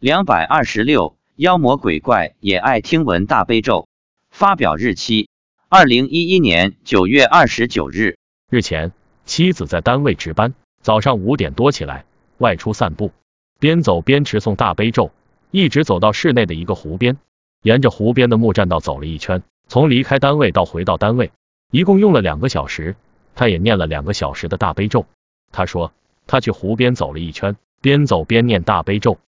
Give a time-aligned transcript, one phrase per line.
[0.00, 3.88] 两百二十六，妖魔鬼怪也爱听闻大悲咒。
[4.30, 5.28] 发表日期：
[5.68, 8.16] 二零一一年九月二十九日。
[8.48, 8.92] 日前，
[9.24, 12.04] 妻子在单位值班，早上五点多起来
[12.36, 13.10] 外出散步，
[13.58, 15.10] 边走边持诵大悲咒，
[15.50, 17.18] 一直走到室内的一个湖边，
[17.64, 21.32] 沿着湖边的木栈道走了一圈，从离开单位到回到单位，
[21.72, 22.94] 一共用了两个小时。
[23.34, 25.06] 他也念了两个小时的大悲咒。
[25.50, 25.92] 他说，
[26.28, 29.18] 他去湖边走了一圈，边走边念大悲咒。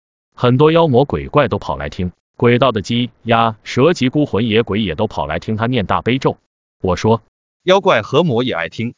[0.41, 6.38] 很多妖魔鬼怪都跑来听，鬼道的鸡、鸭、蛇及孤魂野鬼也都跑来听他念大悲咒。
[6.80, 7.20] 我说，
[7.62, 8.95] 妖怪和魔也爱听。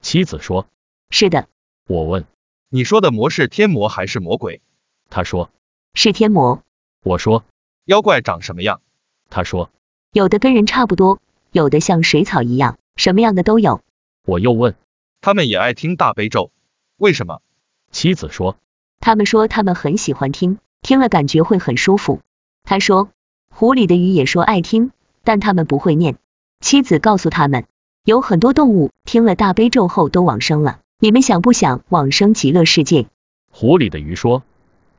[0.00, 0.66] 妻子说，
[1.10, 1.48] 是的。
[1.86, 2.24] 我问，
[2.70, 4.62] 你说的魔是天魔还是魔鬼？
[5.10, 5.50] 他说，
[5.92, 6.62] 是天魔。
[7.02, 7.44] 我说，
[7.84, 8.80] 妖怪长什么样？
[9.28, 9.68] 他说，
[10.12, 11.20] 有的跟人差不多，
[11.52, 13.82] 有的像水草一样，什么样的都有。
[14.24, 14.74] 我又问，
[15.20, 16.50] 他们也爱听大悲咒，
[16.96, 17.42] 为什么？
[17.90, 18.56] 妻子说，
[18.98, 20.58] 他们说他们很喜欢听。
[20.82, 22.20] 听了感觉会很舒服。
[22.64, 23.10] 他说，
[23.50, 24.90] 湖里的鱼也说爱听，
[25.24, 26.16] 但他们不会念。
[26.60, 27.64] 妻子告诉他们，
[28.04, 30.80] 有很多动物听了大悲咒后都往生了。
[30.98, 33.06] 你们想不想往生极乐世界？
[33.50, 34.42] 湖里的鱼说，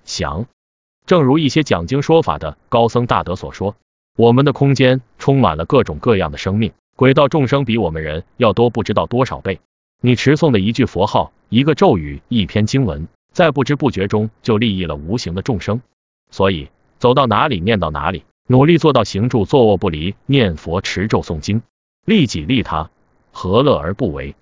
[0.06, 0.46] 想。
[1.06, 3.76] 正如一些讲经说法的高僧大德所说，
[4.16, 9.60] 我们的空间充满了各种各样的生命，鬼道众生比我们人要多不知道多少倍。
[10.02, 13.08] 你持诵的一句佛号、一个咒语、一篇经文。
[13.38, 15.80] 在不知不觉中就利益了无形的众生，
[16.32, 21.62] 所以走到哪里念到哪里，努力做到行住坐卧不离，念佛持咒诵经，
[22.04, 22.90] 利己利他，
[23.32, 24.34] 何乐而不为？